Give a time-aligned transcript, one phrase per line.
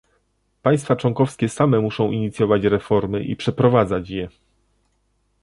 [0.61, 4.29] Państwa członkowskie same muszą inicjować reformy i przeprowadzać je